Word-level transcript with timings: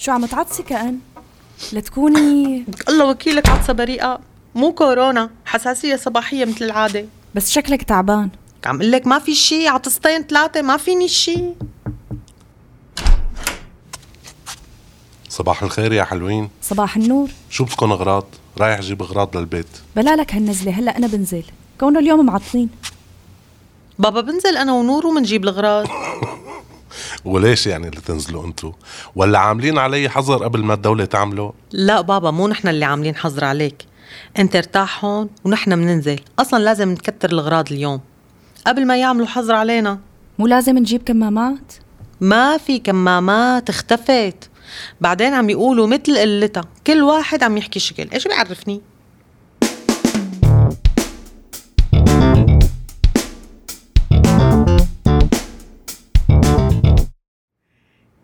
شو 0.00 0.12
عم 0.12 0.26
تعطسي 0.26 0.62
كأن؟ 0.62 0.98
لتكوني 1.72 2.64
الله 2.88 3.10
وكيلك 3.10 3.48
عطسة 3.48 3.72
بريئة. 3.72 4.20
مو 4.54 4.72
كورونا 4.72 5.30
حساسية 5.44 5.96
صباحية 5.96 6.44
مثل 6.44 6.64
العادة. 6.64 7.04
بس 7.34 7.50
شكلك 7.50 7.82
تعبان. 7.82 8.30
عم 8.66 8.76
أقول 8.76 8.92
لك 8.92 9.06
ما 9.06 9.18
في 9.18 9.34
شي 9.34 9.68
عطستين 9.68 10.22
ثلاثة 10.22 10.62
ما 10.62 10.76
فيني 10.76 11.08
شي. 11.08 11.44
صباح 15.28 15.62
الخير 15.62 15.92
يا 15.92 16.04
حلوين. 16.04 16.48
صباح 16.62 16.96
النور. 16.96 17.28
شو 17.50 17.64
بدكم 17.64 17.92
أغراض؟ 17.92 18.26
رايح 18.58 18.78
أجيب 18.78 19.02
أغراض 19.02 19.36
للبيت. 19.36 19.66
بلا 19.96 20.16
لك 20.16 20.34
هالنزلة 20.34 20.72
هلأ 20.72 20.98
أنا 20.98 21.06
بنزل. 21.06 21.44
كونه 21.80 21.98
اليوم 21.98 22.26
معطلين 22.26 22.68
بابا 23.98 24.20
بنزل 24.20 24.56
أنا 24.56 24.72
ونور 24.72 25.06
ومنجيب 25.06 25.44
الغراض 25.44 25.86
وليش 27.24 27.66
يعني 27.66 27.88
اللي 27.88 28.00
تنزلوا 28.00 28.46
انتو 28.46 28.72
ولا 29.16 29.38
عاملين 29.38 29.78
علي 29.78 30.08
حظر 30.08 30.44
قبل 30.44 30.64
ما 30.64 30.74
الدولة 30.74 31.04
تعمله؟ 31.04 31.52
لا 31.72 32.00
بابا 32.00 32.30
مو 32.30 32.48
نحن 32.48 32.68
اللي 32.68 32.84
عاملين 32.84 33.16
حظر 33.16 33.44
عليك. 33.44 33.84
انت 34.38 34.56
ارتاح 34.56 35.04
هون 35.04 35.28
ونحن 35.44 35.76
بننزل 35.76 36.20
أصلا 36.38 36.62
لازم 36.62 36.88
نكتر 36.90 37.32
الغراض 37.32 37.72
اليوم. 37.72 38.00
قبل 38.66 38.86
ما 38.86 38.96
يعملوا 38.96 39.26
حظر 39.26 39.54
علينا. 39.54 39.98
مو 40.38 40.46
لازم 40.46 40.78
نجيب 40.78 41.02
كمامات؟ 41.02 41.72
ما 42.20 42.58
في 42.58 42.78
كمامات 42.78 43.68
اختفت. 43.68 44.50
بعدين 45.00 45.34
عم 45.34 45.50
يقولوا 45.50 45.86
مثل 45.86 46.18
قلتها 46.18 46.64
كل 46.86 47.02
واحد 47.02 47.42
عم 47.42 47.56
يحكي 47.56 47.80
شكل. 47.80 48.08
إيش 48.12 48.28
بيعرفني؟ 48.28 48.80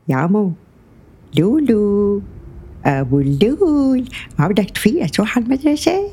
يا 0.08 0.16
عمو 0.16 0.52
لولو. 1.38 2.22
أبو 2.84 3.20
اللول. 3.20 4.08
ما 4.38 4.48
بدك 4.48 4.70
تفيق 4.70 5.06
تروح 5.06 5.36
على 5.36 5.46
المدرسة؟ 5.46 6.10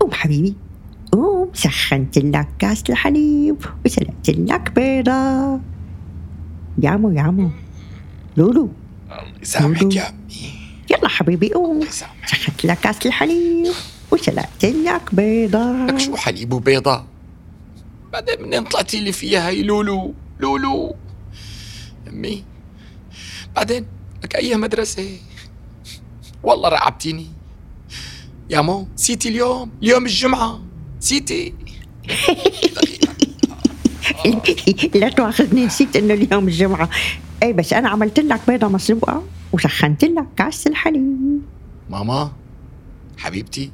قوم 0.00 0.12
حبيبي. 0.12 0.54
قوم 1.12 1.50
سخنت 1.52 2.18
لك 2.18 2.48
كاس 2.58 2.82
الحليب 2.90 3.56
وسلقت 3.84 4.30
لك 4.30 4.72
بيضة. 4.74 5.60
يا 6.82 6.90
عمو 6.90 7.10
يا 7.10 7.20
عمو 7.20 7.50
لولو. 8.36 8.68
يسامحك 9.42 9.96
يا 9.96 10.08
امي 10.08 10.54
يلا 10.90 11.08
حبيبي 11.08 11.48
قوم 11.48 11.80
سخنت 12.26 12.64
لك 12.64 12.78
كاس 12.78 13.06
الحليب 13.06 13.72
وسلقت 14.10 14.64
لك 14.64 15.14
بيضة. 15.14 15.86
لك 15.86 15.98
شو 15.98 16.16
حليب 16.16 16.52
وبيضة؟ 16.52 17.04
بعدين 18.12 18.42
منين 18.42 18.64
طلعتي 18.64 19.00
لي 19.00 19.12
فيها 19.12 19.48
هي 19.48 19.62
لولو؟ 19.62 20.14
لولو. 20.40 20.94
أمي. 22.08 22.44
بعدين 23.56 23.86
لك 24.24 24.36
أي 24.36 24.56
مدرسة؟ 24.56 25.18
والله 26.42 26.68
رعبتيني. 26.68 27.26
يا 28.50 28.60
مو 28.60 28.88
نسيتي 28.94 29.28
اليوم 29.28 29.70
اليوم 29.82 30.04
الجمعة. 30.04 30.60
نسيتي. 30.98 31.54
لا 34.94 35.08
تواخذني 35.08 35.66
نسيت 35.66 35.96
إنه 35.96 36.14
اليوم 36.14 36.48
الجمعة. 36.48 36.90
اي 37.42 37.52
بس 37.52 37.72
أنا 37.72 37.88
عملت 37.88 38.20
لك 38.20 38.40
بيضة 38.48 38.68
مسلوقة 38.68 39.22
وسخنت 39.52 40.04
لك 40.04 40.26
كاس 40.36 40.66
الحليب. 40.66 41.40
ماما 41.90 42.32
حبيبتي 43.18 43.70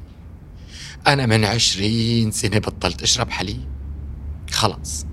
أنا 1.07 1.25
من 1.25 1.45
عشرين 1.45 2.31
سنة 2.31 2.59
بطلت 2.59 3.03
أشرب 3.03 3.29
حليب. 3.29 3.61
خلاص 4.51 5.05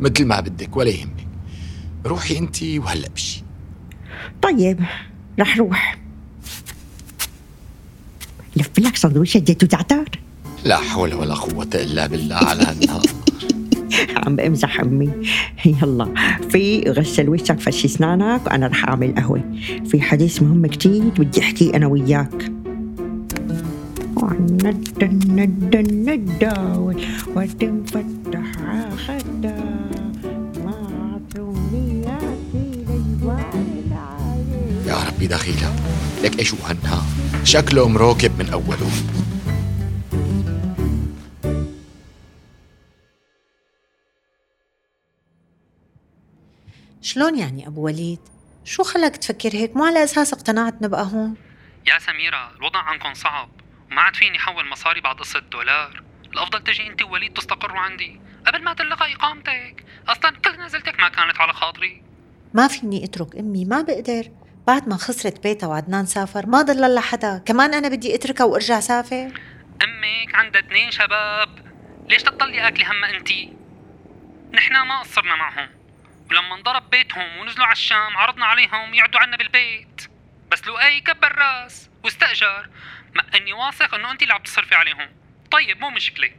مثل 0.00 0.24
ما 0.24 0.40
بدك 0.40 0.76
ولا 0.76 0.90
يهمك. 0.90 1.26
روحي 2.06 2.38
أنت 2.38 2.62
وهلأ 2.62 3.08
بشي. 3.08 3.47
طيب 4.42 4.80
رح 5.40 5.58
روح. 5.58 5.98
لف 8.56 8.70
لك 8.78 8.96
سندويشة 8.96 9.42
زيت 9.46 9.64
وزعتر 9.64 10.04
لا 10.64 10.76
حول 10.76 11.14
ولا 11.14 11.34
قوة 11.34 11.68
إلا 11.74 12.06
بالله 12.06 12.36
على 12.36 12.62
هالنهار 12.62 13.02
عم 14.26 14.36
بمزح 14.36 14.80
أمي. 14.80 15.10
يلا 15.64 16.08
في 16.50 16.80
غسل 16.90 17.28
وشك 17.28 17.60
فرش 17.60 17.84
اسنانك 17.84 18.46
وأنا 18.46 18.66
رح 18.66 18.84
أعمل 18.88 19.14
قهوة. 19.14 19.42
في 19.86 20.00
حديث 20.00 20.42
مهم 20.42 20.66
كتير 20.66 21.02
بدي 21.02 21.40
أحكي 21.40 21.76
أنا 21.76 21.86
وياك. 21.86 22.52
ندى 24.64 25.06
ندى 25.28 25.78
ندى 25.78 26.50
وتنفتح 27.36 28.52
خدا 29.06 29.27
دخيلة 35.28 35.76
لك 36.22 36.38
إيش 36.38 36.54
هالنهار 36.54 37.04
شكله 37.44 37.88
مروكب 37.88 38.38
من 38.38 38.50
أوله. 38.50 38.90
شلون 47.02 47.38
يعني 47.38 47.66
أبو 47.66 47.84
وليد؟ 47.84 48.18
شو 48.64 48.82
خلاك 48.82 49.16
تفكر 49.16 49.54
هيك؟ 49.54 49.76
مو 49.76 49.84
على 49.84 50.04
أساس 50.04 50.32
اقتنعت 50.32 50.82
نبقى 50.82 51.04
هون؟ 51.04 51.34
يا 51.86 51.98
سميرة 51.98 52.50
الوضع 52.56 52.78
عندكم 52.78 53.14
صعب. 53.14 53.48
وما 53.90 54.00
عاد 54.00 54.16
فيني 54.16 54.38
حول 54.38 54.68
مصاري 54.68 55.00
بعد 55.00 55.16
قصة 55.16 55.38
دولار. 55.38 56.02
الأفضل 56.32 56.64
تجي 56.64 56.86
أنت 56.86 57.02
ووليد 57.02 57.32
تستقروا 57.32 57.78
عندي. 57.78 58.20
قبل 58.46 58.64
ما 58.64 58.74
تلغى 58.74 59.14
إقامتك. 59.14 59.84
أصلا 60.08 60.30
كل 60.30 60.64
نزلتك 60.64 61.00
ما 61.00 61.08
كانت 61.08 61.40
على 61.40 61.52
خاطري. 61.52 62.02
ما 62.54 62.68
فيني 62.68 63.04
أترك 63.04 63.36
أمي 63.36 63.64
ما 63.64 63.82
بقدر. 63.82 64.30
بعد 64.68 64.88
ما 64.88 64.96
خسرت 64.96 65.42
بيتها 65.42 65.66
وعدنان 65.66 66.06
سافر 66.06 66.46
ما 66.46 66.62
ضل 66.62 66.94
لها 66.94 67.00
حدا. 67.00 67.42
كمان 67.46 67.74
أنا 67.74 67.88
بدي 67.88 68.14
أتركها 68.14 68.44
وأرجع 68.44 68.80
سافر؟ 68.80 69.32
أمك 69.82 70.34
عندها 70.34 70.60
اثنين 70.60 70.90
شباب. 70.90 71.72
ليش 72.08 72.22
تضلي 72.22 72.68
أكلي 72.68 72.84
همها 72.84 73.10
أنت؟ 73.10 73.28
نحنا 74.52 74.84
ما 74.84 75.00
قصرنا 75.00 75.36
معهم. 75.36 75.68
ولما 76.30 76.54
انضرب 76.54 76.90
بيتهم 76.90 77.38
ونزلوا 77.38 77.66
على 77.66 77.72
الشام 77.72 78.16
عرضنا 78.16 78.46
عليهم 78.46 78.94
يقعدوا 78.94 79.20
عنا 79.20 79.36
بالبيت. 79.36 80.08
بس 80.50 80.66
لؤي 80.66 81.00
كبر 81.00 81.38
راس 81.38 81.90
واستأجر. 82.04 82.68
مع 83.14 83.24
أني 83.34 83.52
واثق 83.52 83.94
إنه 83.94 84.10
انت 84.10 84.22
اللي 84.22 84.34
عم 84.34 84.42
تصرفي 84.42 84.74
عليهم. 84.74 85.08
طيب 85.50 85.80
مو 85.80 85.90
مشكلة. 85.90 86.30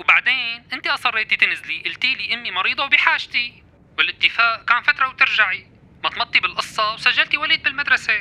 وبعدين 0.00 0.64
انت 0.72 0.86
أصريتي 0.86 1.36
تنزلي. 1.36 1.82
قلتي 1.84 2.14
لي 2.14 2.34
أمي 2.34 2.50
مريضة 2.50 2.84
وبحاجتي. 2.84 3.62
والاتفاق 3.98 4.64
كان 4.64 4.82
فترة 4.82 5.08
وترجعي. 5.08 5.73
مطمطي 6.04 6.40
بالقصة 6.40 6.94
وسجلتي 6.94 7.36
وليد 7.36 7.62
بالمدرسة. 7.62 8.12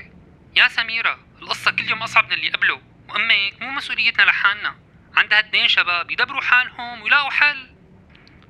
يا 0.56 0.68
سميرة 0.68 1.20
القصة 1.42 1.72
كل 1.72 1.90
يوم 1.90 2.04
أصعب 2.04 2.26
من 2.26 2.34
اللي 2.34 2.50
قبله. 2.50 2.82
وأمك 3.10 3.62
مو 3.62 3.72
مسؤوليتنا 3.72 4.24
لحالنا. 4.24 4.76
عندها 5.16 5.40
اثنين 5.40 5.68
شباب 5.68 6.12
يدبروا 6.12 6.42
حالهم 6.42 7.02
ويلاقوا 7.02 7.30
حل. 7.30 7.70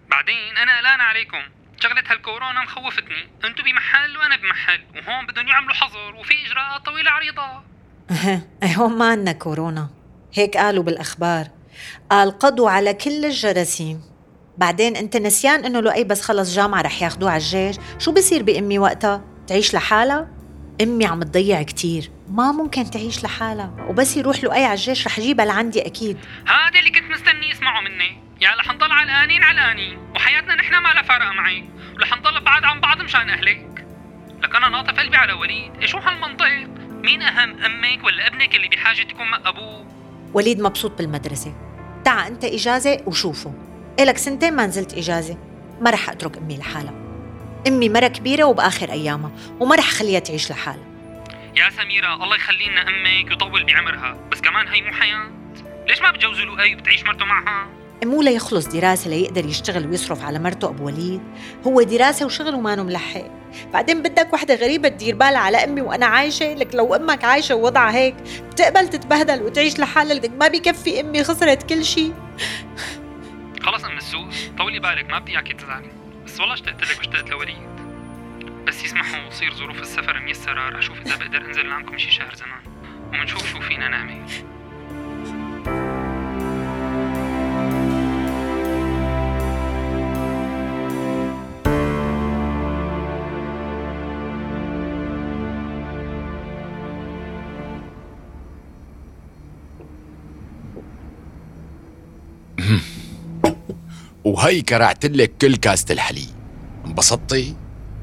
بعدين 0.08 0.58
أنا 0.58 0.78
قلقان 0.78 1.02
عليكم. 1.02 1.44
شغلة 1.80 2.04
هالكورونا 2.08 2.64
مخوفتني. 2.64 3.30
انتو 3.46 3.64
بمحل 3.64 4.18
وأنا 4.18 4.36
بمحل. 4.36 4.86
وهون 4.96 5.26
بدهم 5.28 5.48
يعملوا 5.48 5.74
حظر 5.74 6.16
وفي 6.16 6.34
إجراءات 6.46 6.86
طويلة 6.86 7.12
عريضة. 7.12 7.64
أها 8.12 8.48
هون 8.66 8.98
ما 8.98 9.12
عنا 9.12 9.32
كورونا. 9.32 9.90
هيك 10.34 10.58
قالوا 10.58 10.84
بالأخبار. 10.84 11.48
قال 12.12 12.40
قضوا 12.40 12.70
على 12.70 12.94
كل 12.94 13.26
الجراثيم. 13.26 14.13
بعدين 14.58 14.96
انت 14.96 15.18
نسيان 15.18 15.66
انه 15.66 15.80
لؤي 15.80 16.04
بس 16.04 16.22
خلص 16.22 16.56
جامعة 16.56 16.82
رح 16.82 17.02
ياخدوه 17.02 17.32
على 17.32 17.38
الجيش. 17.38 17.76
شو 18.00 18.12
بصير 18.12 18.44
بأمي 18.44 18.80
وقتها؟ 18.80 19.22
تعيش 19.48 19.74
لحالها؟ 19.74 20.28
أمي 20.82 21.06
عم 21.06 21.24
تضيع 21.24 21.64
كتير. 21.64 22.12
ما 22.30 22.52
ممكن 22.52 22.90
تعيش 22.90 23.24
لحالها. 23.24 23.74
وبس 23.90 24.18
يروح 24.18 24.44
لؤي 24.44 24.64
على 24.66 24.74
الجيش 24.74 25.08
رح 25.08 25.20
جيبها 25.20 25.46
لعندي 25.46 25.86
أكيد. 25.86 26.18
هذا 26.46 26.80
اللي 26.80 26.92
كنت 26.92 27.12
مستني 27.12 27.52
اسمعه 27.52 27.82
مني. 27.82 28.18
يا 28.42 28.50
رح 28.60 28.74
نضل 28.74 28.92
علقانين 28.92 29.44
علقانين 29.44 29.98
وحياتنا 30.16 30.56
نحن 30.56 30.76
ما 30.76 30.90
لها 30.94 31.02
فارقة 31.02 31.32
معي. 31.32 31.64
ورح 31.96 32.18
نضل 32.18 32.42
بعاد 32.42 32.64
عن 32.64 32.80
بعض 32.80 33.02
مشان 33.02 33.30
أهلك. 33.30 33.86
لك 34.44 34.56
أنا 34.56 34.70
ناطف 34.70 35.00
قلبي 35.00 35.18
على 35.18 35.34
وليد. 35.34 35.86
شو 35.86 35.98
هالمنطق؟ 35.98 36.68
مين 37.04 37.22
أهم 37.22 37.64
أمك 37.64 38.04
ولا 38.04 38.28
ابنك 38.28 38.56
اللي 38.56 38.68
بحاجة 38.68 39.02
يكون 39.02 39.28
مع 39.32 39.40
أبوه؟ 39.46 39.86
وليد 40.34 40.62
مبسوط 40.62 40.98
بالمدرسة. 40.98 41.54
تعا 42.06 42.28
أنت 42.28 42.46
إجازة 42.46 43.02
وشوفه. 43.06 43.54
إلك 44.00 44.18
سنتين 44.18 44.54
ما 44.54 44.66
نزلت 44.66 44.94
إجازة. 44.94 45.38
ما 45.82 45.90
رح 45.90 46.10
أترك 46.10 46.38
أمي 46.38 46.58
لحالها. 46.58 46.94
أمي 47.68 47.90
مرة 47.90 48.08
كبيرة 48.08 48.44
وبآخر 48.44 48.92
أيامها 48.92 49.32
وما 49.60 49.76
رح 49.76 49.88
أخليها 49.88 50.20
تعيش 50.20 50.52
لحالها. 50.52 50.86
يا 51.56 51.70
سميرة 51.70 52.24
الله 52.24 52.36
يخلي 52.36 52.70
لنا 52.70 52.82
أمك 52.82 53.32
ويطول 53.32 53.64
بعمرها. 53.64 54.18
بس 54.32 54.42
كمان 54.42 54.68
هي 54.68 54.82
مو 54.82 54.92
حياة. 54.92 55.32
ليش 55.88 56.02
ما 56.02 56.12
بتجوزوا 56.12 56.46
لؤي 56.46 56.76
وبتعيش 56.76 57.04
مرته 57.04 57.26
معها؟ 57.26 57.68
مو 58.06 58.22
ليخلص 58.22 58.68
دراسة 58.68 59.10
ليقدر 59.10 59.46
يشتغل 59.46 59.88
ويصرف 59.88 60.26
على 60.26 60.40
مرته 60.40 60.70
أبو 60.70 60.86
وليد. 60.86 61.22
هو 61.68 61.82
دراسة 61.82 62.26
وشغل 62.26 62.56
وما 62.56 62.76
ملحق 62.76 63.26
بعدين 63.74 64.02
بدك 64.02 64.34
وحدة 64.34 64.56
غريبة 64.56 64.90
تدير 64.90 65.16
بالها 65.16 65.38
على 65.38 65.58
أمي 65.58 65.82
وأنا 65.82 66.06
عايشة؟ 66.06 66.54
لك 66.54 66.76
لو 66.76 66.96
أمك 66.96 67.24
عايشة 67.24 67.56
ووضعها 67.56 67.96
هيك 67.96 68.16
بتقبل 68.52 68.88
تتبهدل 68.88 69.42
وتعيش 69.42 69.80
لحالها. 69.80 70.14
لك 70.14 70.32
ما 70.40 70.48
بكفي 70.48 71.02
أمي 71.02 71.24
خسرت 71.24 71.64
كل 71.70 71.86
شيء 71.86 72.14
خلص 73.64 73.86
ام 73.86 73.98
السوس 73.98 74.48
طولي 74.58 74.80
بالك 74.80 75.10
ما 75.10 75.20
بدي 75.20 75.32
إياكي 75.32 75.54
تزعلي. 75.54 75.92
بس 76.26 76.40
والله 76.40 76.54
اشتقت 76.54 76.92
لك 76.92 76.98
واشتقت 76.98 77.30
لوليد. 77.30 77.74
بس 78.68 78.84
يسمحوا 78.84 79.26
وتصير 79.26 79.54
ظروف 79.54 79.82
السفر 79.82 80.20
ميسرة 80.20 80.70
رح 80.70 80.80
شوف 80.80 81.02
إذا 81.02 81.16
بقدر 81.16 81.46
أنزل 81.46 81.68
لعندكم 81.68 81.98
شي 81.98 82.12
شهر 82.12 82.36
زمان. 82.36 82.62
ومنشوف 83.08 83.52
شو 83.52 83.60
فينا 83.60 83.88
نعمل. 83.88 84.28
وهي 104.44 104.62
كرعت 104.62 105.06
لك 105.06 105.32
كل 105.42 105.56
كاسة 105.56 105.94
الحليب 105.94 106.30
انبسطتي؟ 106.88 107.56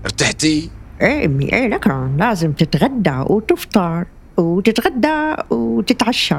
ارتحتي؟ 0.04 0.70
إيه 1.00 1.26
أمي 1.26 1.52
إيه 1.52 1.68
لكن 1.68 2.16
لازم 2.16 2.52
تتغدى 2.52 3.24
وتفطر 3.26 4.06
وتتغدى 4.36 5.34
وتتعشى 5.50 6.36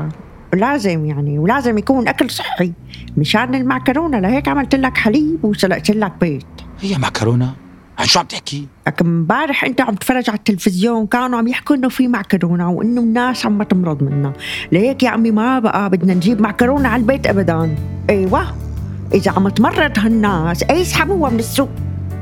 لازم 0.53 1.05
يعني 1.05 1.39
ولازم 1.39 1.77
يكون 1.77 2.07
أكل 2.07 2.29
صحي 2.29 2.71
مشان 3.17 3.55
المعكرونة 3.55 4.19
لهيك 4.19 4.47
عملت 4.47 4.75
لك 4.75 4.97
حليب 4.97 5.45
وسلقت 5.45 5.91
لك 5.91 6.11
بيض 6.21 6.43
هي 6.79 6.97
معكرونة؟ 6.97 7.53
عن 7.99 8.05
شو 8.05 8.19
عم 8.19 8.25
تحكي؟ 8.25 8.67
لكن 8.87 9.05
امبارح 9.05 9.63
أنت 9.63 9.81
عم 9.81 9.95
تتفرج 9.95 10.29
على 10.29 10.37
التلفزيون 10.37 11.07
كانوا 11.07 11.39
عم 11.39 11.47
يحكوا 11.47 11.75
إنه 11.75 11.89
في 11.89 12.07
معكرونة 12.07 12.71
وإنه 12.71 13.01
الناس 13.01 13.45
عم 13.45 13.63
تمرض 13.63 14.03
منها 14.03 14.33
لهيك 14.71 15.03
يا 15.03 15.09
عمي 15.09 15.31
ما 15.31 15.59
بقى 15.59 15.89
بدنا 15.89 16.13
نجيب 16.13 16.41
معكرونة 16.41 16.89
على 16.89 17.01
البيت 17.01 17.27
ابدا 17.27 17.75
إيوه 18.09 18.70
إذا 19.13 19.31
عم 19.31 19.49
تمرض 19.49 19.99
هالناس 19.99 20.63
اي 20.63 20.81
يسحبوها 20.81 21.29
من 21.29 21.39
السوق؟ 21.39 21.69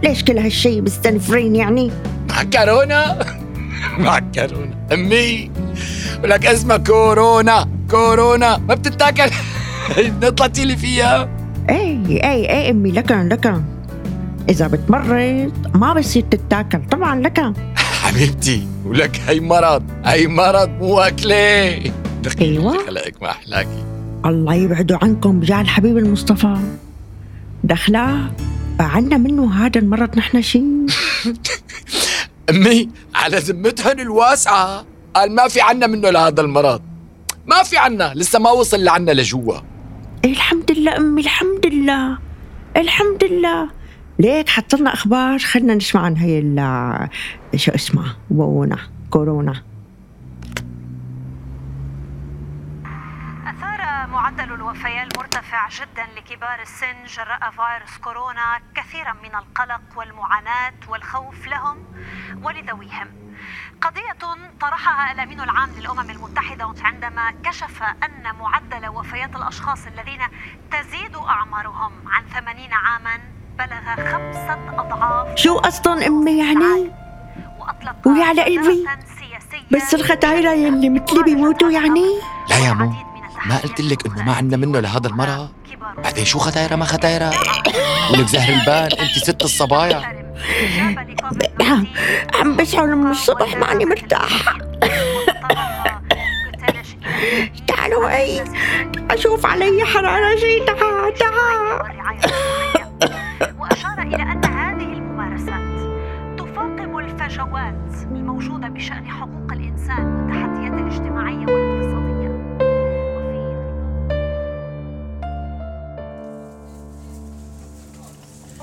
ليش 0.03 0.23
كل 0.23 0.37
هالشي 0.37 0.81
مستنفرين 0.81 1.55
يعني؟ 1.55 1.91
معكرونة؟ 2.29 3.19
معكرونة 3.97 4.75
أمي 4.93 5.51
ولك 6.23 6.45
اسمها 6.45 6.77
كورونا. 6.77 7.67
كورونا. 7.91 8.57
ما 8.57 8.75
بتتاكل؟ 8.75 9.31
نطلعتي 10.23 10.65
لي 10.65 10.77
فيها. 10.77 11.29
إيه 11.69 12.05
إيه 12.07 12.49
إيه 12.49 12.71
أمي 12.71 12.91
لكن 12.91 13.29
لكن 13.29 13.61
إذا 14.49 14.67
بتمرض 14.67 15.51
ما 15.75 15.93
بصير 15.93 16.23
تتاكل. 16.31 16.81
طبعا 16.91 17.19
لكن 17.21 17.53
حبيبتي 18.03 18.67
ولك 18.85 19.21
هي 19.27 19.39
مرض. 19.39 19.83
هي 20.05 20.27
مرض 20.27 20.69
مو 20.69 20.99
أكلة. 20.99 21.79
دخيل 22.23 22.59
أيوة. 22.59 22.85
خلقك 22.85 23.21
ما 23.21 23.29
أحلاكي. 23.29 23.83
الله 24.25 24.53
يبعدوا 24.53 24.97
عنكم 25.01 25.39
بجاه 25.39 25.61
الحبيب 25.61 25.97
المصطفى. 25.97 26.57
دخلا 27.63 28.29
عنا 28.79 29.17
منه 29.17 29.65
هذا 29.65 29.79
المرض 29.79 30.17
نحن 30.17 30.41
شي. 30.41 30.59
أمي 32.49 32.89
على 33.15 33.37
ذمتهن 33.37 33.99
الواسعة. 33.99 34.85
قال 35.13 35.35
ما 35.35 35.47
في 35.47 35.61
عنا 35.61 35.87
منه 35.87 36.09
لهذا 36.09 36.41
المرض. 36.41 36.81
ما 37.47 37.63
في 37.63 37.77
عنا 37.77 38.13
لسه 38.15 38.39
ما 38.39 38.51
وصل 38.51 38.83
لعنا 38.83 39.11
لجوا. 39.11 39.53
إيه 40.25 40.31
الحمد 40.31 40.71
لله 40.71 40.97
أمي 40.97 41.21
الحمد 41.21 41.65
لله. 41.65 42.17
الحمد 42.77 43.23
لله. 43.23 43.69
ليك 44.19 44.49
حط 44.49 44.75
لنا 44.75 44.93
أخبار 44.93 45.39
خلينا 45.39 45.75
نسمع 45.75 46.01
عن 46.01 46.15
هي 46.17 46.39
ال- 46.39 47.09
شو 47.55 47.71
اسمها 47.71 48.15
وونا 48.31 48.77
كورونا. 49.09 49.53
معدل 54.29 54.53
الوفيات 54.53 55.13
المرتفع 55.13 55.69
جدا 55.69 56.05
لكبار 56.17 56.61
السن 56.61 57.03
جراء 57.05 57.39
فيروس 57.51 57.97
كورونا 57.97 58.59
كثيرا 58.75 59.13
من 59.23 59.35
القلق 59.35 59.81
والمعاناة 59.95 60.73
والخوف 60.87 61.47
لهم 61.47 61.77
ولذويهم. 62.43 63.07
قضية 63.81 64.17
طرحها 64.61 65.11
الأمين 65.11 65.41
العام 65.41 65.69
للأمم 65.77 66.09
المتحدة 66.09 66.73
عندما 66.81 67.31
كشف 67.45 67.83
أن 67.83 68.35
معدل 68.39 68.87
وفيات 68.87 69.35
الأشخاص 69.35 69.87
الذين 69.87 70.21
تزيد 70.71 71.15
أعمارهم 71.15 71.91
عن 72.07 72.23
80 72.25 72.73
عاما 72.73 73.19
بلغ 73.57 74.11
خمسة 74.11 74.79
أضعاف 74.79 75.35
شو 75.35 75.57
أصلا 75.57 76.07
أمي 76.07 76.37
يعني؟ 76.39 76.91
وأطلق 77.59 78.07
ويا 78.07 78.25
على 78.25 78.43
قلبي 78.43 78.87
بس 79.71 79.93
الختايرة 79.93 80.51
يلي 80.51 80.89
مثلي 80.89 81.23
بيموتوا 81.23 81.71
يعني؟ 81.71 82.05
لا 82.49 82.57
يا 82.57 82.73
مو. 82.73 83.08
ما 83.45 83.57
قلت 83.57 83.81
لك 83.81 84.05
إنه 84.05 84.23
ما 84.23 84.33
عنا 84.33 84.57
منه 84.57 84.79
لهذا 84.79 85.07
المرض 85.07 85.49
بعدين 86.03 86.25
شو 86.25 86.39
ختايرة 86.39 86.75
ما 86.75 86.85
ختايرة 86.85 87.31
ولك 88.11 88.27
زهر 88.27 88.53
البان 88.53 88.91
أنت 88.99 89.11
ست 89.11 89.43
الصبايا. 89.43 90.19
عم 91.59 91.87
عم 92.35 92.55
بشعر 92.57 92.95
من 92.95 93.11
الصبح 93.11 93.57
ماني 93.57 93.85
مرتاح. 93.85 94.57
تعالوا 97.67 98.09
هي 98.09 98.43
أشوف 99.11 99.45
علي 99.45 99.85
حرارة 99.85 100.35
شي 100.35 100.59
تعال 100.65 101.13
تعال. 101.13 101.79
وأشار 103.59 104.01
إلى 104.01 104.21
أن 104.21 104.45
هذه 104.45 104.93
الممارسات 104.93 105.79
تفاقم 106.37 106.97
الفجوات 106.99 107.93
الموجودة 108.11 108.67
بشأن 108.67 109.07
حقوق 109.07 109.51
الإنسان 109.51 110.15
والتحديات 110.15 110.73
الاجتماعية 110.73 111.45
والاقتصادية. 111.45 112.18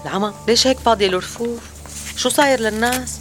العمى 0.06 0.32
ليش 0.48 0.66
هيك 0.66 0.78
فاضية 0.78 1.06
الرفوف؟ 1.06 1.60
شو 2.16 2.28
صاير 2.28 2.60
للناس؟ 2.60 3.18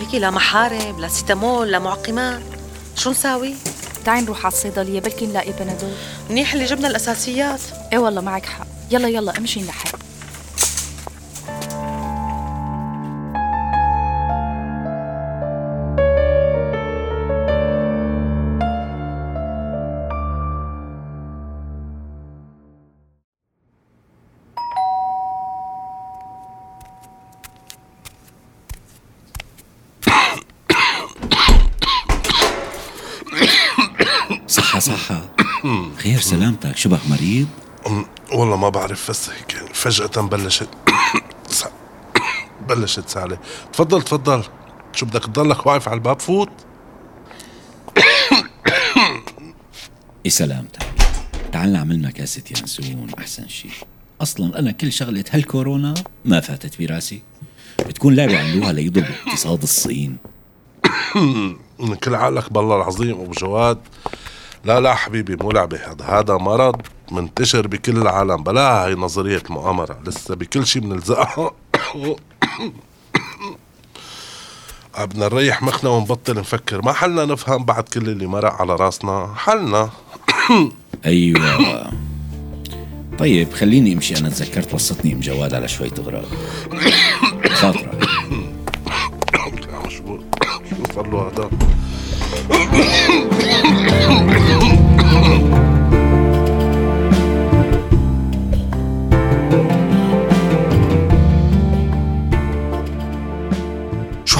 هيك 0.00 0.14
لا 0.14 0.30
محارب 0.30 0.98
لا 0.98 1.08
سيتامول 1.08 1.70
لا 1.72 1.78
معقمات 1.78 2.42
شو 2.96 3.10
نساوي؟ 3.10 3.54
تعي 4.04 4.20
نروح 4.20 4.46
على 4.46 4.52
الصيدلية 4.52 5.00
بلكي 5.00 5.26
نلاقي 5.26 5.52
بنادول 5.52 5.92
منيح 6.30 6.52
اللي 6.52 6.64
جبنا 6.64 6.88
الأساسيات 6.88 7.60
إيه 7.92 7.98
والله 7.98 8.20
معك 8.20 8.46
حق 8.46 8.66
يلا 8.90 9.08
يلا 9.08 9.38
امشي 9.38 9.62
نلحق 9.62 9.98
صحة. 34.88 35.22
خير 36.02 36.20
سلامتك. 36.20 36.76
شو 36.76 36.88
بك 36.88 37.00
مريض؟ 37.10 37.46
والله 38.32 38.56
ما 38.56 38.68
بعرف 38.68 39.10
بس 39.10 39.30
هيك 39.30 39.54
يعني 39.54 39.74
فجأة 39.74 40.20
بلشت 40.22 40.68
بلشت 42.68 43.08
سعلة. 43.08 43.38
تفضل 43.72 44.02
تفضل. 44.02 44.44
شو 44.92 45.06
بدك 45.06 45.24
تضلك 45.24 45.66
واقف 45.66 45.88
على 45.88 45.94
الباب؟ 45.96 46.20
فوت. 46.20 46.50
اي 50.26 50.30
سلامتك. 50.30 50.86
تعال 51.52 51.72
نعمل 51.72 51.94
لنا 51.96 52.10
كاسة 52.10 52.42
ينسون 52.50 53.06
أحسن 53.18 53.48
شيء 53.48 53.70
أصلا 54.20 54.58
أنا 54.58 54.70
كل 54.70 54.92
شغلة 54.92 55.24
هالكورونا 55.30 55.94
ما 56.24 56.40
فاتت 56.40 56.78
براسي. 56.82 57.22
بتكون 57.78 58.14
لعبة 58.14 58.38
عملوها 58.38 58.72
ليضربوا 58.72 59.08
اقتصاد 59.26 59.62
الصين. 59.62 60.16
من 61.78 61.94
كل 61.94 62.14
عقلك 62.14 62.52
بالله 62.52 62.76
العظيم 62.76 63.20
أبو 63.20 63.32
جواد. 63.32 63.78
لا 64.64 64.80
لا 64.80 64.94
حبيبي 64.94 65.36
مو 65.36 65.50
لعبة 65.50 65.78
هذا. 65.78 66.04
هذا 66.04 66.36
مرض 66.36 66.76
منتشر 67.12 67.66
بكل 67.66 67.96
العالم. 67.96 68.42
بلا 68.42 68.84
هاي 68.84 68.94
نظرية 68.94 69.42
مؤامرة 69.50 69.98
لسه 70.06 70.34
بكل 70.34 70.66
شيء 70.66 70.82
بنلزقها 70.82 71.50
بدنا 74.98 75.28
نريح 75.28 75.62
مخنا 75.62 75.90
ونبطل 75.90 76.34
نفكر. 76.34 76.82
ما 76.82 76.92
حلنا 76.92 77.24
نفهم 77.24 77.64
بعد 77.64 77.82
كل 77.82 78.08
اللي 78.08 78.26
مرق 78.26 78.52
على 78.52 78.76
راسنا. 78.76 79.34
حلنا. 79.36 79.90
أيوة. 81.06 81.90
طيب 83.18 83.52
خليني 83.52 83.92
أمشي. 83.92 84.16
أنا 84.18 84.28
تذكرت 84.28 84.74
وصتني 84.74 85.12
ام 85.12 85.20
جواد 85.20 85.54
على 85.54 85.68
شوية 85.68 85.90
أغراض. 85.98 86.24
خاطرة. 87.60 87.90
شو 89.88 90.18
صار 90.94 91.06
له 91.06 91.18
هذا؟ 91.28 91.50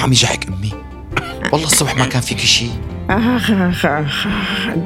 عم 0.08 0.12
يجعك 0.12 0.46
أمي. 0.48 0.72
والله 1.52 1.66
الصبح 1.66 1.96
ما 1.96 2.06
كان 2.06 2.20
فيك 2.20 2.38
شيء 2.38 2.70
آخ 3.10 3.50
آخ 3.50 3.86
آخ. 3.86 4.26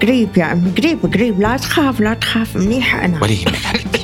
قريب 0.03 0.29
يا 0.37 0.53
أمي 0.53 0.71
قريب 0.71 1.15
قريب. 1.15 1.41
لا 1.41 1.57
تخاف 1.57 2.01
لا 2.01 2.15
تخاف. 2.15 2.57
منيحة 2.57 3.05
أنا. 3.05 3.23
ولا 3.23 3.33
يهمك 3.33 3.55
حبيبتي 3.57 4.01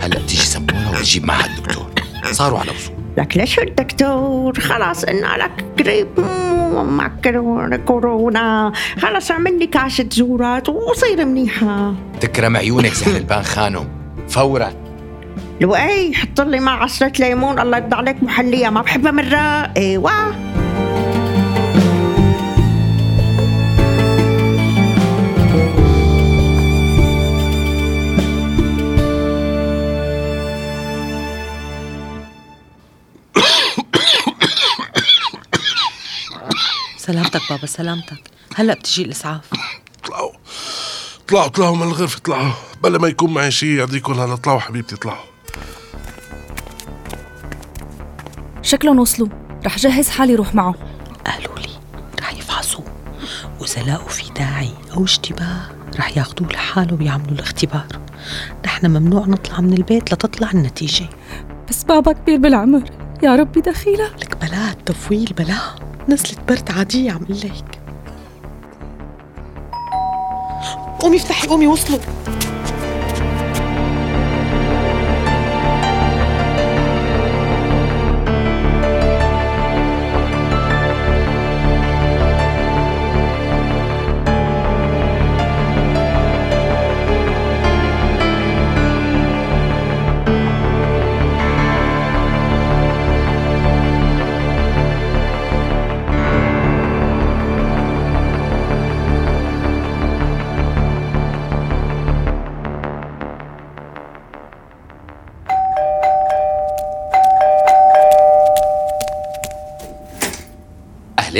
هلا 0.00 0.18
بتيجي 0.18 0.42
سموره 0.42 0.90
وتجيب 0.90 1.24
معها 1.24 1.46
الدكتور. 1.46 1.90
صاروا 2.32 2.58
على 2.58 2.70
وصول. 2.70 2.94
لك 3.18 3.36
ليش 3.36 3.58
الدكتور؟ 3.58 4.60
خلاص 4.60 5.04
إنه 5.04 5.36
لك 5.36 5.64
قريب. 5.78 6.08
معك 6.74 7.12
كورونا- 7.86 8.72
خلاص 9.02 9.30
اعمل 9.30 9.58
لي 9.58 9.66
كاسة 9.66 10.06
زورات 10.12 10.68
وصير 10.68 11.24
منيحة 11.24 11.94
تكرم 12.20 12.56
عيونك 12.56 12.92
زهر 12.94 13.16
البان 13.16 13.42
خانم. 13.42 13.88
فورا. 14.28 14.72
لؤي 15.60 16.14
حط 16.14 16.40
لي 16.40 16.60
مع 16.60 16.82
عصرة 16.82 17.12
ليمون. 17.18 17.58
الله 17.60 17.76
يرضى 17.76 17.96
عليك 17.96 18.22
محلية. 18.22 18.68
ما 18.70 18.82
بحبها 18.82 19.12
مرة 19.12 19.72
أيوه 19.76 20.51
سلامتك 37.12 37.40
بابا 37.50 37.66
سلامتك. 37.66 38.22
هلا 38.54 38.74
بتجي 38.74 39.02
الإسعاف. 39.02 39.40
طلعوا 40.04 40.32
طلعوا 41.28 41.48
طلعوا 41.48 41.76
من 41.76 41.82
الغرفة 41.82 42.18
طلعوا 42.18 42.52
بلا 42.82 42.98
ما 42.98 43.08
يكون 43.08 43.34
معي 43.34 43.50
شيء 43.50 43.68
يعطيكم 43.68 44.12
هلا 44.20 44.36
طلعوا 44.36 44.60
حبيبتي 44.60 44.96
طلعوا 44.96 45.24
شكلهم 48.62 48.98
وصلوا. 48.98 49.28
رح 49.66 49.78
جهز 49.78 50.08
حالي 50.08 50.34
روح 50.34 50.54
معه 50.54 50.74
قالوا 51.26 51.58
لي 51.58 51.68
رح 52.20 52.32
يفحصوه 52.32 52.84
وإذا 53.60 53.82
لقوا 53.82 54.08
في 54.08 54.32
داعي 54.32 54.70
أو 54.96 55.04
اشتباه 55.04 55.70
رح 55.98 56.16
ياخدوه 56.16 56.48
لحاله 56.48 56.94
ويعملوا 56.94 57.32
الاختبار. 57.32 57.86
نحن 58.64 58.86
ممنوع 58.86 59.26
نطلع 59.26 59.60
من 59.60 59.72
البيت 59.72 60.12
لتطلع 60.12 60.50
النتيجة. 60.50 61.08
بس 61.68 61.82
بابا 61.82 62.12
كبير 62.12 62.38
بالعمر. 62.38 62.90
يا 63.22 63.36
ربي 63.36 63.60
دخيلة. 63.60 64.06
لك 64.06 64.36
بلا 64.36 64.70
التفويل 64.70 65.32
بلا. 65.38 65.91
نزلة 66.08 66.42
برد 66.48 66.70
عادية 66.70 67.12
عم 67.12 67.26
لك 67.28 67.80
قومي 71.00 71.16
افتحي 71.16 71.48
قومي 71.48 71.66
وصلوا. 71.66 71.98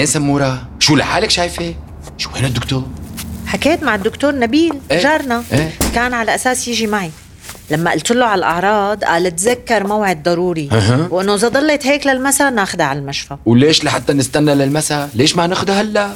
اهلين 0.02 0.12
سمورة؟ 0.14 0.68
شو 0.78 0.96
لحالك 0.96 1.30
شايفه 1.30 1.74
شو 2.18 2.30
وين 2.34 2.44
الدكتور؟ 2.44 2.86
حكيت 3.46 3.82
مع 3.82 3.94
الدكتور 3.94 4.34
نبيل 4.34 4.72
إيه؟ 4.90 5.02
جارنا. 5.02 5.42
إيه؟ 5.52 5.70
كان 5.94 6.14
على 6.14 6.34
أساس 6.34 6.68
يجي 6.68 6.86
معي. 6.86 7.10
لما 7.70 7.90
قلت 7.90 8.12
له 8.12 8.26
على 8.26 8.38
الأعراض 8.38 9.04
قال 9.04 9.36
تذكر 9.36 9.86
موعد 9.86 10.22
ضروري. 10.22 10.68
أها. 10.72 11.08
وإنه 11.10 11.34
إذا 11.34 11.48
ضلت 11.48 11.86
هيك 11.86 12.06
للمساء 12.06 12.50
ناخدها 12.50 12.86
على 12.86 12.98
المشفى. 12.98 13.36
وليش 13.46 13.84
لحتى 13.84 14.12
نستنى 14.12 14.54
للمساء؟ 14.54 15.10
ليش 15.14 15.36
ما 15.36 15.46
ناخذها 15.46 15.80
هلا؟ 15.80 16.10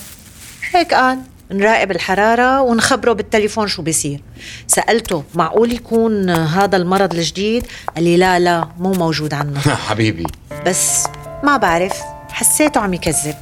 هيك 0.73 0.95
قال. 0.95 1.19
نراقب 1.53 1.91
الحرارة 1.91 2.61
ونخبره 2.63 3.13
بالتليفون 3.13 3.69
شو 3.69 3.83
بيصير. 3.83 4.21
سألته 4.67 5.25
معقول 5.35 5.73
يكون 5.73 6.31
هذا 6.31 6.77
المرض 6.77 7.15
الجديد؟ 7.15 7.67
قال 7.95 8.05
لي 8.05 8.17
لا 8.17 8.39
لا 8.39 8.69
مو 8.79 8.93
موجود 8.93 9.35
عنه 9.35 9.61
حبيبي. 9.89 10.27
بس 10.67 11.05
ما 11.43 11.57
بعرف. 11.57 11.93
حسيته 12.31 12.81
عم 12.81 12.95
يكذب. 12.95 13.35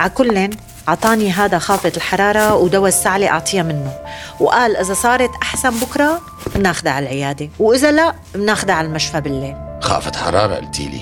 على 0.00 0.10
كل 0.10 0.50
عطاني 0.88 1.30
هذا 1.30 1.58
خافض 1.58 1.96
الحرارة 1.96 2.54
ودواء 2.54 2.88
السعلة 2.88 3.28
أعطيها 3.28 3.62
منه. 3.62 3.92
وقال 4.40 4.76
إذا 4.76 4.94
صارت 4.94 5.30
أحسن 5.42 5.70
بكرة 5.70 6.20
بناخدها 6.54 6.92
على 6.92 7.02
العيادة 7.06 7.48
وإذا 7.58 7.92
لا 7.92 8.14
بناخدها 8.34 8.74
على 8.74 8.86
المشفى 8.86 9.20
بالليل. 9.20 9.56
خافت 9.80 10.16
حرارة 10.16 10.54
قلتي 10.54 10.88
لي. 10.88 11.00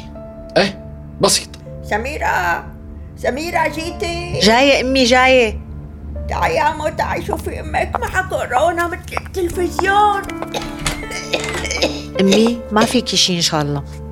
إيه 0.57 0.85
بسيط. 1.21 1.49
سميرة 1.83 2.65
سميرة 3.17 3.69
جيتي. 3.69 4.39
جاية 4.43 4.81
أمي 4.81 5.05
جاية. 5.05 5.61
تعي 6.29 6.55
يا 6.55 6.63
عمو 6.63 6.89
تعي 6.89 7.27
شوفي 7.27 7.61
أمك. 7.61 7.93
مع 8.01 8.23
كورونا 8.29 8.87
مثل 8.87 9.27
التلفزيون. 9.27 10.23
أمي 12.21 12.61
ما 12.73 12.85
فيكي 12.85 13.17
شي 13.17 13.37
إن 13.37 13.41
شاء 13.41 13.63
الله. 13.63 14.08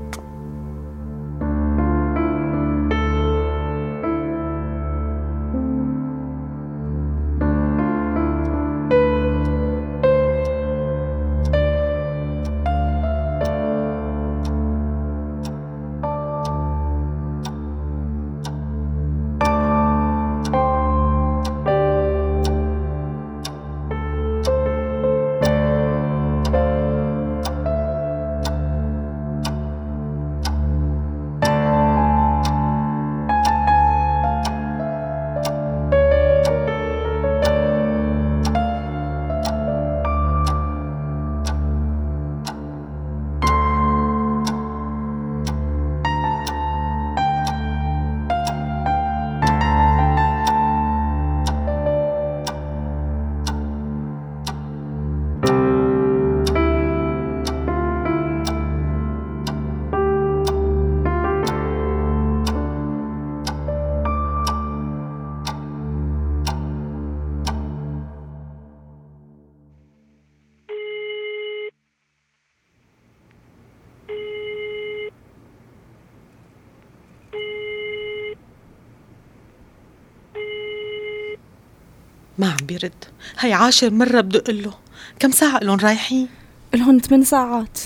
ما 82.38 82.50
عم 82.50 82.66
بيرد. 82.66 83.04
هي 83.38 83.52
عاشر 83.52 83.90
مرة 83.90 84.20
بدق 84.20 84.50
له. 84.50 84.74
كم 85.18 85.30
ساعة 85.30 85.58
لهم 85.58 85.78
رايحين؟ 85.78 86.28
لهم 86.74 86.98
8 86.98 87.24
ساعات. 87.24 87.80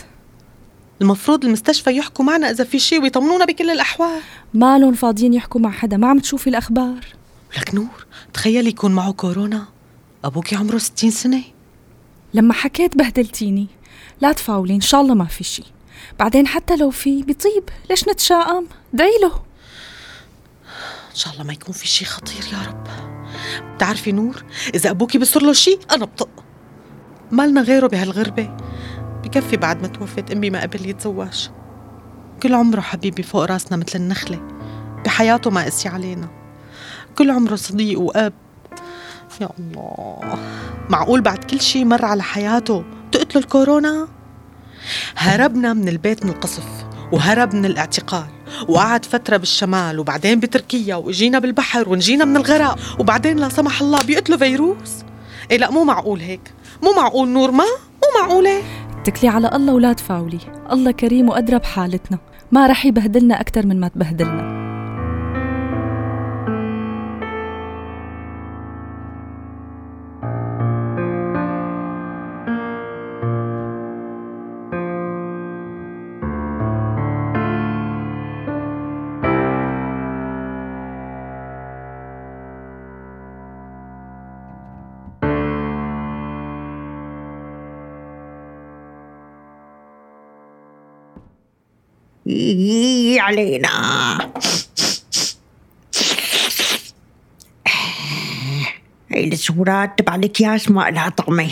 المفروض 1.02 1.44
المستشفى 1.44 1.96
يحكوا 1.96 2.24
معنا 2.24 2.50
إذا 2.50 2.64
في 2.64 2.78
شيء 2.78 3.02
ويطمنونا 3.02 3.44
بكل 3.44 3.70
الأحوال. 3.70 4.20
مالهم 4.54 4.94
فاضيين 4.94 5.34
يحكوا 5.34 5.60
مع 5.60 5.70
حدا 5.70 5.96
ما 5.96 6.08
عم 6.08 6.18
تشوفي 6.18 6.50
الأخبار. 6.50 7.06
لك 7.58 7.74
نور 7.74 8.06
تخيلي 8.32 8.68
يكون 8.68 8.92
معه 8.92 9.12
كورونا. 9.12 9.66
أبوكي 10.24 10.56
عمره 10.56 10.78
60 10.78 11.10
سنة. 11.10 11.42
لما 12.34 12.52
حكيت 12.52 12.96
بهدلتيني. 12.96 13.66
لا 14.20 14.32
تفاولي 14.32 14.74
إن 14.74 14.80
شاء 14.80 15.00
الله 15.00 15.14
ما 15.14 15.24
في 15.24 15.44
شي. 15.44 15.64
بعدين 16.18 16.46
حتى 16.46 16.76
لو 16.76 16.90
في 16.90 17.22
بيطيب. 17.22 17.68
ليش 17.90 18.08
نتشائم؟ 18.08 18.66
دعي 18.92 19.18
له. 19.22 19.34
إن 21.10 21.16
شاء 21.16 21.32
الله 21.32 21.44
ما 21.44 21.52
يكون 21.52 21.74
في 21.74 21.88
شيء 21.88 22.08
خطير 22.08 22.44
يا 22.52 22.68
رب. 22.68 23.09
بتعرفي 23.74 24.12
نور؟ 24.12 24.44
إذا 24.74 24.90
أبوكي 24.90 25.18
بصير 25.18 25.42
له 25.42 25.52
شيء 25.52 25.78
أنا 25.92 26.04
بطق. 26.04 26.28
مالنا 27.30 27.60
غيره 27.60 27.86
بهالغربة. 27.86 28.56
بكفي 29.24 29.56
بعد 29.56 29.82
ما 29.82 29.88
توفت 29.88 30.30
أمي 30.30 30.50
ما 30.50 30.62
قبل 30.62 30.88
يتزوج. 30.88 31.48
كل 32.42 32.54
عمره 32.54 32.80
حبيبي 32.80 33.22
فوق 33.22 33.44
راسنا 33.44 33.76
مثل 33.76 33.98
النخلة. 33.98 34.40
بحياته 35.04 35.50
ما 35.50 35.64
قسي 35.64 35.88
علينا. 35.88 36.28
كل 37.18 37.30
عمره 37.30 37.54
صديق 37.54 38.00
وأب. 38.00 38.32
يا 39.40 39.48
الله. 39.58 40.38
معقول 40.90 41.20
بعد 41.20 41.44
كل 41.44 41.60
شيء 41.60 41.84
مر 41.84 42.04
على 42.04 42.22
حياته 42.22 42.84
تقتله 43.12 43.42
الكورونا؟ 43.42 44.08
هربنا 45.16 45.72
من 45.72 45.88
البيت 45.88 46.24
من 46.24 46.30
القصف 46.30 46.66
وهرب 47.12 47.54
من 47.54 47.64
الاعتقال. 47.64 48.26
وقعد 48.68 49.04
فترة 49.04 49.36
بالشمال 49.36 49.98
وبعدين 49.98 50.40
بتركيا 50.40 50.96
وجينا 50.96 51.38
بالبحر 51.38 51.88
ونجينا 51.88 52.24
من 52.24 52.36
الغرق 52.36 52.78
وبعدين 52.98 53.36
لا 53.36 53.48
سمح 53.48 53.80
الله 53.80 54.02
بيقتلوا 54.02 54.38
فيروس. 54.38 55.04
إيه 55.50 55.58
لا 55.58 55.70
مو 55.70 55.84
معقول 55.84 56.20
هيك. 56.20 56.52
مو 56.82 56.92
معقول 56.92 57.28
نور 57.28 57.50
ما؟ 57.50 57.64
مو 58.02 58.20
معقولة 58.20 58.62
اتكلي 59.00 59.28
على 59.28 59.50
الله 59.54 59.74
ولا 59.74 59.92
تفاولي. 59.92 60.38
الله 60.72 60.90
كريم 60.90 61.28
وأدرى 61.28 61.58
بحالتنا. 61.58 62.18
ما 62.52 62.66
رح 62.66 62.86
يبهدلنا 62.86 63.40
أكتر 63.40 63.66
من 63.66 63.80
ما 63.80 63.88
تبهدلنا. 63.88 64.60
علينا 93.20 93.68
هاي 99.12 99.28
الصورات 99.28 99.98
تبع 99.98 100.14
الاكياس 100.14 100.70
ما 100.70 100.90
لها 100.90 101.08
طعمة 101.08 101.48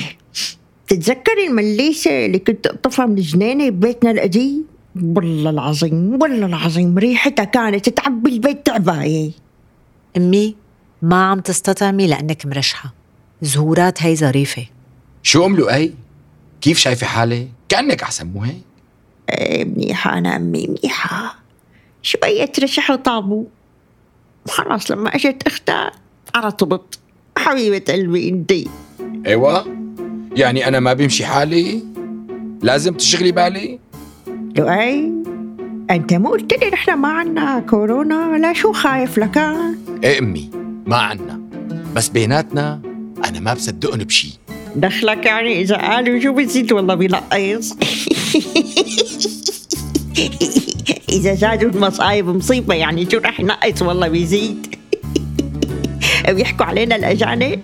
تتذكري 0.86 1.46
المليسة 1.46 2.26
اللي 2.26 2.38
كنت 2.38 2.66
اقطفها 2.66 3.06
من 3.06 3.14
جنينة 3.14 3.70
ببيتنا 3.70 4.10
القديم 4.10 4.64
والله 5.02 5.50
العظيم 5.50 6.18
والله 6.22 6.46
العظيم 6.46 6.98
ريحتها 6.98 7.44
كانت 7.44 7.88
تعبي 7.88 8.30
البيت 8.30 8.66
تعباية 8.66 9.30
أمي 10.16 10.56
ما 11.02 11.24
عم 11.24 11.40
تستطعمي 11.40 12.06
لأنك 12.06 12.46
مرشحة 12.46 12.94
زهورات 13.42 14.02
هي 14.02 14.16
ظريفة 14.16 14.66
شو 15.22 15.46
أم 15.46 15.56
لؤي؟ 15.56 15.94
كيف 16.60 16.78
شايفة 16.78 17.06
حالك؟ 17.06 17.48
كأنك 17.68 18.02
أحسن 18.02 18.26
مو 18.26 18.42
هيك؟ 18.42 18.67
منيحة 19.64 20.18
أنا 20.18 20.36
أمي 20.36 20.66
منيحة. 20.66 21.38
شوية 22.02 22.52
رشح 22.62 22.90
وطابو. 22.90 23.46
خلاص 24.48 24.90
لما 24.90 25.14
أجت 25.14 25.42
أختها 25.46 25.92
عرطبت 26.34 26.98
حبيبة 27.38 27.92
قلبي 27.92 28.28
أنتي. 28.28 28.68
أيوه. 29.26 29.66
يعني 30.36 30.68
أنا 30.68 30.80
ما 30.80 30.92
بيمشي 30.92 31.26
حالي؟ 31.26 31.82
لازم 32.62 32.94
تشغلي 32.94 33.32
بالي؟ 33.32 33.78
لؤي 34.56 35.12
أنت 35.90 36.14
مو 36.14 36.28
قلت 36.28 36.64
لي 36.64 36.70
نحن 36.70 36.94
ما 36.94 37.08
عنا 37.08 37.60
كورونا؟ 37.60 38.38
لا 38.38 38.52
شو 38.52 38.72
خايف 38.72 39.18
لكان 39.18 39.78
إيه 40.04 40.18
أمي 40.18 40.50
ما 40.86 40.96
عنا. 40.96 41.40
بس 41.94 42.08
بيناتنا 42.08 42.80
أنا 43.24 43.40
ما 43.40 43.54
بصدقن 43.54 43.98
بشي. 43.98 44.38
دخلك 44.76 45.26
يعني 45.26 45.60
إذا 45.60 45.76
قالوا 45.76 46.20
شو 46.20 46.32
بزيد 46.32 46.72
والله 46.72 46.94
بينقص 46.94 47.76
اذا 51.08 51.34
زادوا 51.34 51.70
المصايب 51.70 52.28
مصيبة 52.28 52.74
يعني 52.74 53.10
شو 53.10 53.18
رح 53.18 53.40
ينقص 53.40 53.82
والله 53.82 54.08
بيزيد. 54.08 54.74
بيحكوا 56.28 56.66
علينا 56.66 56.96
الأجانب 56.96 57.60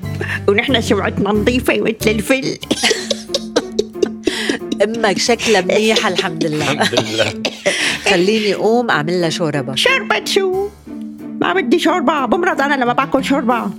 ونحن 0.48 0.80
سمعتنا 0.80 1.30
نظيفة 1.30 1.80
مثل 1.80 2.10
الفل. 2.10 2.44
أمك 4.84 5.18
شكلها 5.18 5.60
منيحة 5.60 6.08
الحمد 6.08 6.44
لله. 6.46 6.72
الحمد 6.72 7.00
لله. 7.00 7.32
خليني 8.10 8.54
أقوم 8.54 8.90
أعمل 8.90 9.20
لها 9.20 9.30
شوربة. 9.30 9.74
شوربة 9.74 10.24
شو؟ 10.24 10.68
ما 11.40 11.52
بدي 11.52 11.78
شوربة 11.78 12.26
بمرض 12.26 12.60
أنا 12.60 12.74
لما 12.84 12.92
باكل 12.92 13.24
شوربة. 13.24 13.70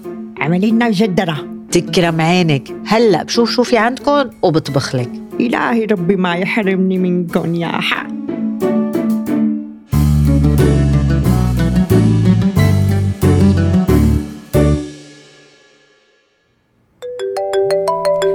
اعملي 0.42 0.72
لنا 0.72 0.90
جدرة. 0.90 1.48
تكرم 1.72 2.22
عينك. 2.22 2.68
هلأ 2.86 3.24
بشوف 3.24 3.52
شو 3.52 3.64
في 3.64 3.78
عندكم 3.78 4.30
وبطبخ 4.42 4.96
لك. 4.96 5.12
إلهي 5.40 5.86
ربي 5.86 6.16
ما 6.16 6.36
يحرمني 6.36 6.98
منكم 6.98 7.56
يا 7.56 7.68
حق 7.68 8.08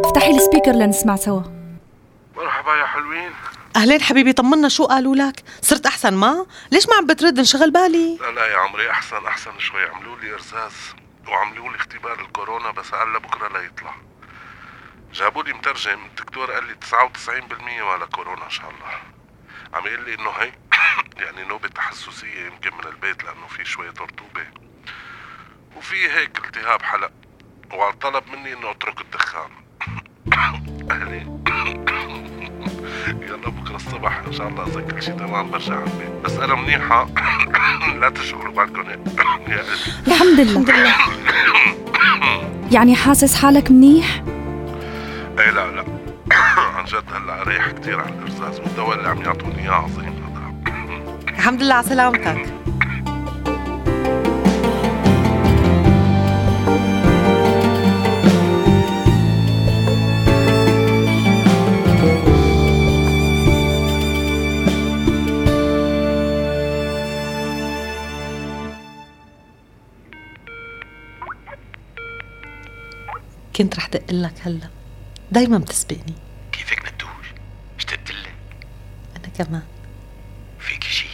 افتحي 0.04 0.30
السبيكر 0.30 0.72
لنسمع 0.72 1.16
سوا. 1.16 1.42
مرحبا 2.36 2.74
يا 2.76 2.86
حلوين. 2.86 3.30
أهلين 3.76 4.00
حبيبي 4.00 4.32
طمنا 4.32 4.68
شو 4.68 4.84
قالوا 4.84 5.16
لك؟ 5.16 5.42
صرت 5.62 5.86
أحسن 5.86 6.14
ما؟ 6.14 6.46
ليش 6.72 6.88
ما 6.88 6.94
عم 6.94 7.06
بترد؟ 7.06 7.38
انشغل 7.38 7.70
بالي. 7.70 8.16
لا 8.20 8.30
لا 8.30 8.46
يا 8.46 8.56
عمري 8.56 8.90
أحسن 8.90 9.26
أحسن 9.26 9.50
شوي. 9.58 9.84
عملوا 9.84 10.16
لي 10.16 10.34
إرزاز 10.34 10.72
وعملوا 11.28 11.68
لي 11.68 11.76
اختبار 11.76 12.20
الكورونا 12.20 12.70
بس 12.70 12.90
قال 12.90 13.12
لبكرة 13.12 13.48
ليطلع 13.48 13.94
جابوا 15.12 15.42
لي 15.42 15.52
مترجم. 15.52 16.04
الدكتور 16.04 16.50
قال 16.52 16.64
لي 16.64 16.74
99% 16.74 17.82
ولا 17.82 18.06
كورونا 18.06 18.44
إن 18.44 18.50
شاء 18.50 18.70
الله. 18.70 18.98
عم 19.74 19.86
يقول 19.86 20.04
لي 20.04 20.14
إنه 20.14 20.30
هي 20.30 20.52
يعني 21.24 21.44
نوبة 21.48 21.68
تحسسية 21.68 22.46
يمكن 22.46 22.70
من 22.76 22.84
البيت 22.92 23.24
لأنه 23.24 23.46
في 23.46 23.64
شوية 23.64 23.90
رطوبة. 23.90 24.46
وفي 25.76 26.10
هيك 26.10 26.44
التهاب 26.44 26.82
حلق. 26.82 27.12
وطلب 27.72 28.24
مني 28.32 28.52
إنه 28.52 28.70
أترك 28.70 29.00
الدخان. 29.00 29.50
أهلي. 30.90 31.20
يلا 33.26 33.50
بكرة 33.50 33.76
الصبح 33.76 34.16
إن 34.26 34.32
شاء 34.32 34.48
الله 34.48 34.66
اذا 34.66 34.80
كل 34.80 35.02
شيء 35.02 35.14
تمام 35.14 35.50
برجع 35.50 35.74
على 35.74 35.84
البيت 35.84 36.10
بس 36.24 36.32
أنا 36.32 36.54
منيحة. 36.54 37.08
لا 38.00 38.10
تشغلوا 38.10 38.52
بالكم 38.52 38.90
يا 38.90 39.64
الحمد 40.06 40.40
لله. 40.40 40.94
يعني 42.72 42.96
حاسس 42.96 43.34
حالك 43.42 43.70
منيح؟ 43.70 44.22
إيه 45.40 45.50
لا 45.50 45.70
لا. 45.70 45.84
عن 46.76 46.84
جد 46.84 47.04
هلا 47.12 47.42
ريح 47.42 47.70
كثير 47.70 48.00
على 48.00 48.14
الإرزاز 48.14 48.60
والدواء 48.60 48.98
اللي 48.98 49.08
عم 49.08 49.22
يعطوني 49.22 49.62
إياه 49.62 49.72
عظيم 49.72 50.24
هذا. 50.24 50.52
الحمد 51.28 51.62
لله 51.62 51.74
على 51.74 51.88
سلامتك. 51.88 52.60
كنت 73.56 73.76
رح 73.76 73.88
دق 73.88 74.02
لك 74.10 74.34
هلا. 74.42 74.79
دايما 75.32 75.58
بتسبقني. 75.58 76.14
كيفك 76.52 76.92
ندوش؟ 76.92 77.26
اشتقت 77.78 78.10
لك 78.10 78.34
أنا 79.16 79.28
كمان. 79.38 79.62
فيك 80.58 80.84
شي 80.84 81.08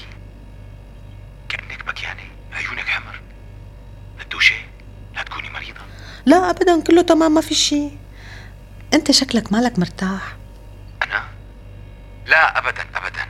كأنك 1.48 1.84
بكيانة 1.84 2.22
عيونك 2.52 2.88
حمر. 2.88 3.20
ندوشة 4.20 4.56
لا 5.14 5.22
تكوني 5.22 5.50
مريضة. 5.50 5.80
لا 6.26 6.50
ابدا 6.50 6.82
كله 6.82 7.02
تمام 7.02 7.34
ما 7.34 7.40
في 7.40 7.54
شيء. 7.54 7.98
أنت 8.94 9.10
شكلك 9.10 9.52
مالك 9.52 9.78
مرتاح. 9.78 10.36
أنا؟ 11.02 11.28
لا 12.26 12.58
أبدا 12.58 12.86
أبدا. 12.94 13.26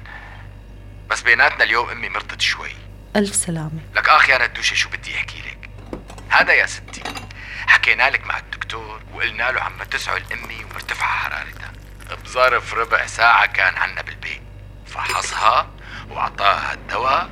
بس 1.11 1.23
بيناتنا 1.23 1.65
اليوم 1.65 1.89
أمي 1.89 2.09
مرضت 2.09 2.41
شوي. 2.41 2.71
ألف 3.17 3.35
سلامة. 3.35 3.81
لك 3.95 4.09
آخ 4.09 4.29
يا 4.29 4.47
ندوشة 4.47 4.75
شو 4.75 4.89
بدي 4.89 5.15
أحكي 5.15 5.39
لك؟ 5.39 5.71
هذا 6.29 6.53
يا 6.53 6.67
ستي. 6.67 7.03
حكينا 7.67 8.11
لك 8.11 8.27
مع 8.27 8.39
الدكتور 8.39 9.01
وقلنا 9.15 9.51
له 9.51 9.61
عم 9.61 9.83
تسعل 9.83 10.23
امي 10.33 10.65
ومرتفعة 10.65 11.09
حرارتها. 11.09 11.73
بظرف 12.25 12.75
ربع 12.75 13.07
ساعة 13.07 13.47
كان 13.47 13.77
عنا 13.77 14.03
بالبيت. 14.03 14.43
فحصها 14.87 15.71
واعطاها 16.11 16.73
الدواء. 16.73 17.31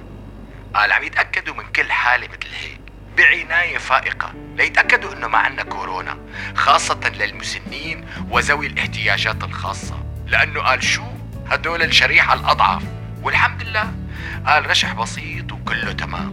قال 0.74 0.92
عم 0.92 1.02
يتأكدوا 1.02 1.54
من 1.54 1.72
كل 1.72 1.92
حالة 1.92 2.28
مثل 2.28 2.54
هيك. 2.60 2.80
بعناية 3.16 3.78
فائقة. 3.78 4.32
ليتأكدوا 4.56 5.12
أنه 5.12 5.28
ما 5.28 5.38
عندنا 5.38 5.62
كورونا. 5.62 6.18
خاصة 6.56 7.00
للمسنين 7.08 8.08
وذوي 8.30 8.66
الاحتياجات 8.66 9.44
الخاصة. 9.44 10.04
لأنه 10.26 10.62
قال 10.62 10.84
شو؟ 10.84 11.04
هدول 11.46 11.82
الشريحة 11.82 12.34
الأضعف. 12.34 12.82
والحمد 13.22 13.62
لله 13.62 13.92
قال 14.46 14.70
رشح 14.70 14.92
بسيط 14.92 15.52
وكله 15.52 15.92
تمام. 15.92 16.32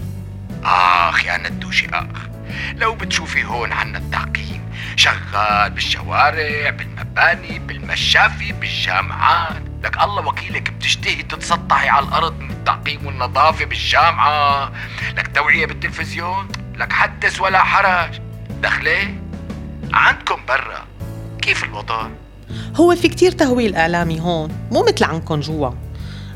آخ 0.63 1.25
يا 1.25 1.37
ندوشي 1.37 1.87
آخ. 1.93 2.30
لو 2.75 2.95
بتشوفي 2.95 3.43
هون 3.43 3.71
عنا 3.71 3.97
التعقيم. 3.97 4.61
شغال 4.95 5.71
بالشوارع 5.71 6.69
بالمباني 6.69 7.59
بالمشافي 7.59 8.51
بالجامعات. 8.53 9.61
لك 9.83 10.03
الله 10.03 10.27
وكيلك 10.27 10.71
بتشتهي 10.71 11.23
تتسطحي 11.23 11.89
على 11.89 12.05
الأرض 12.05 12.39
من 12.39 12.51
التعقيم 12.51 13.05
والنظافة 13.05 13.65
بالجامعة. 13.65 14.71
لك 15.17 15.35
توعية 15.35 15.65
بالتلفزيون؟ 15.65 16.47
لك 16.75 16.93
حدث 16.93 17.41
ولا 17.41 17.63
حرج. 17.63 18.19
دخلي 18.61 19.15
عندكم 19.93 20.39
برا. 20.47 20.87
كيف 21.41 21.63
الوضع؟ 21.63 22.07
هو 22.75 22.95
في 22.95 23.07
كتير 23.07 23.31
تهويل 23.31 23.75
إعلامي 23.75 24.19
هون 24.19 24.67
مو 24.71 24.83
مثل 24.83 25.05
عندكم 25.05 25.39
جوا. 25.39 25.71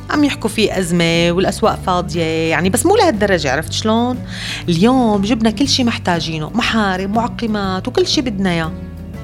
عم 0.10 0.24
يحكوا 0.24 0.50
في 0.50 0.80
أزمة 0.80 1.32
والأسواق 1.32 1.80
فاضية 1.86 2.24
يعني 2.24 2.70
بس 2.70 2.86
مو 2.86 2.96
لهالدرجة 2.96 3.52
عرفت 3.52 3.72
شلون؟ 3.72 4.26
اليوم 4.70 5.22
جبنا 5.22 5.50
كل 5.50 5.68
شي 5.68 5.84
محتاجينه 5.84 6.50
محارم 6.50 7.12
معقمات 7.12 7.88
وكل 7.88 8.08
شي 8.08 8.22
بدنا 8.22 8.50
إياه. 8.50 8.74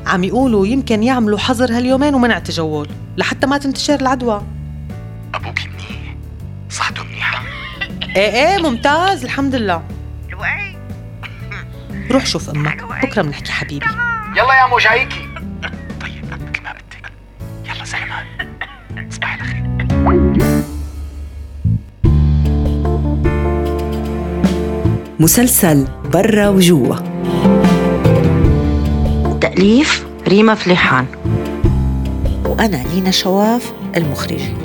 عم 0.07 0.23
يقولوا 0.23 0.67
يمكن 0.67 1.03
يعملوا 1.03 1.39
حظر 1.39 1.77
هاليومين 1.77 2.15
ومنع 2.15 2.39
تجول 2.39 2.87
لحتى 3.17 3.47
ما 3.47 3.57
تنتشر 3.57 3.99
العدوى. 4.01 4.41
أبوك 5.33 5.59
منيح. 5.59 6.15
صحته 6.69 7.03
منيحة. 7.03 7.43
إيه 8.15 8.55
إيه 8.55 8.63
ممتاز 8.63 9.23
الحمد 9.23 9.55
لله. 9.55 9.83
روح 12.11 12.25
شوف 12.25 12.49
أمك. 12.49 12.83
بكرة 12.83 13.21
بنحكي 13.21 13.51
حبيبي. 13.51 13.85
يلا 14.37 14.53
يا 14.61 14.67
مو 14.69 14.77
جايكي 14.77 15.27
طيب 16.01 16.25
مثل 16.25 16.63
ما 16.63 16.73
بدك 16.73 17.11
يلا 17.65 17.85
سلمان 17.85 18.25
صباح 19.09 19.33
الخير 19.33 19.60
مسلسل 25.21 25.87
برا 26.13 26.49
وجوا. 26.49 26.95
تأليف 29.41 30.05
ريما 30.27 30.55
فليحان. 30.55 31.05
وأنا 32.45 32.83
لينا 32.93 33.11
شواف 33.11 33.71
المخرجة 33.95 34.60